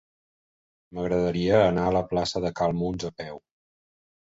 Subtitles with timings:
[0.99, 3.43] M'agradaria anar a la plaça de Cal Muns a peu.